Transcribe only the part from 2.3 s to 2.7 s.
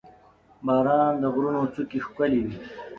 کوي.